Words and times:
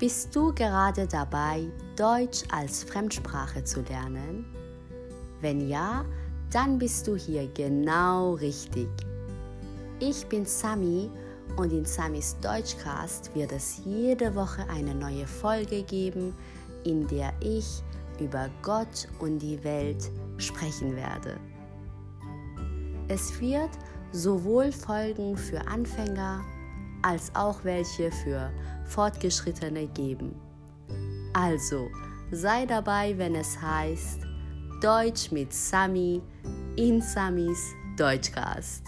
Bist 0.00 0.34
du 0.34 0.50
gerade 0.54 1.06
dabei, 1.06 1.66
Deutsch 1.94 2.44
als 2.50 2.84
Fremdsprache 2.84 3.62
zu 3.64 3.82
lernen? 3.82 4.46
Wenn 5.42 5.68
ja, 5.68 6.06
dann 6.50 6.78
bist 6.78 7.06
du 7.06 7.16
hier 7.16 7.46
genau 7.48 8.32
richtig. 8.32 8.88
Ich 9.98 10.26
bin 10.26 10.46
Sami 10.46 11.10
und 11.58 11.70
in 11.70 11.84
Samis 11.84 12.34
Deutschcast 12.40 13.34
wird 13.34 13.52
es 13.52 13.82
jede 13.84 14.34
Woche 14.34 14.66
eine 14.70 14.94
neue 14.94 15.26
Folge 15.26 15.82
geben, 15.82 16.34
in 16.84 17.06
der 17.08 17.34
ich 17.40 17.82
über 18.20 18.48
Gott 18.62 19.06
und 19.18 19.38
die 19.40 19.62
Welt 19.64 20.10
sprechen 20.38 20.96
werde. 20.96 21.36
Es 23.08 23.38
wird 23.38 23.70
sowohl 24.12 24.72
Folgen 24.72 25.36
für 25.36 25.60
Anfänger 25.68 26.42
als 27.02 27.34
auch 27.34 27.64
welche 27.64 28.10
für 28.10 28.50
Fortgeschrittene 28.86 29.86
geben. 29.88 30.34
Also 31.32 31.88
sei 32.30 32.66
dabei, 32.66 33.16
wenn 33.16 33.34
es 33.34 33.60
heißt 33.60 34.20
Deutsch 34.82 35.30
mit 35.30 35.52
Sami 35.52 36.22
in 36.76 37.00
Samis 37.00 37.74
Deutschcast. 37.96 38.82